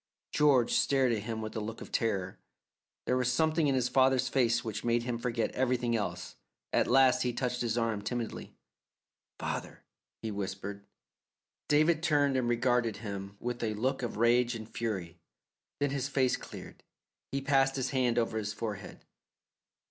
George 0.31 0.73
stared 0.73 1.11
at 1.11 1.21
him 1.21 1.43
with 1.43 1.55
a 1.55 1.59
look 1.59 1.79
of 1.79 1.95
horror. 1.95 2.39
There 3.05 3.15
was 3.15 3.31
something 3.31 3.67
in 3.67 3.75
his 3.75 3.87
father's 3.87 4.29
face 4.29 4.63
which 4.65 4.83
made 4.83 5.03
him 5.03 5.19
forget 5.19 5.51
everything 5.51 5.95
else. 5.95 6.37
At 6.73 6.87
last 6.87 7.21
he 7.21 7.31
touched 7.31 7.61
his 7.61 7.77
arm 7.77 8.01
timidly. 8.01 8.55
"Father," 9.37 9.83
he 10.23 10.31
whispered. 10.31 10.87
David 11.67 12.01
turned 12.01 12.35
and 12.35 12.49
regarded 12.49 12.97
him 12.97 13.37
with 13.39 13.61
a 13.61 13.75
look 13.75 14.01
of 14.01 14.17
rage 14.17 14.55
and 14.55 14.67
fury, 14.67 15.19
then 15.79 15.91
his 15.91 16.07
face 16.07 16.35
cleared; 16.35 16.83
he 17.31 17.39
passed 17.39 17.75
his 17.75 17.91
hand 17.91 18.17
over 18.17 18.39
his 18.39 18.53
forehead. 18.53 19.05